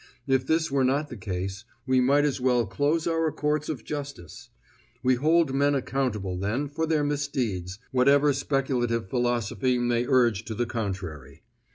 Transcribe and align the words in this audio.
If 0.25 0.47
this 0.47 0.71
were 0.71 0.83
not 0.83 1.09
the 1.09 1.15
case, 1.15 1.63
we 1.85 2.01
might 2.01 2.25
as 2.25 2.41
well 2.41 2.65
close 2.65 3.05
our 3.05 3.31
courts 3.31 3.69
of 3.69 3.83
justice. 3.83 4.49
We 5.03 5.13
hold 5.13 5.53
men 5.53 5.75
accountable, 5.75 6.39
then, 6.39 6.69
for 6.69 6.87
their 6.87 7.03
misdeeds, 7.03 7.77
whatever 7.91 8.33
speculative 8.33 9.07
philosophy 9.11 9.77
may 9.77 10.07
urge 10.07 10.43
to 10.45 10.55
the 10.55 10.65
contrary. 10.65 11.43